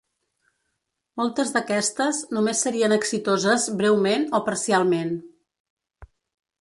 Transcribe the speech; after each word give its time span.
Moltes 1.21 1.51
d'aquestes 1.57 2.21
només 2.37 2.63
serien 2.67 2.95
exitoses 2.97 3.67
breument 3.83 4.27
o 4.39 4.43
parcialment. 4.49 5.13